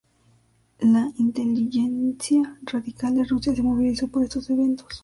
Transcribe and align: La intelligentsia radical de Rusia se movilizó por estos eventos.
La 0.81 1.09
intelligentsia 1.19 2.41
radical 2.73 3.13
de 3.13 3.23
Rusia 3.23 3.55
se 3.55 3.61
movilizó 3.61 4.07
por 4.07 4.23
estos 4.23 4.49
eventos. 4.49 4.99